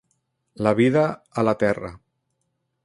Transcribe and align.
La 0.67 0.71
vida 0.79 1.03
a 1.43 1.45
la 1.49 1.55
Terra. 1.67 1.95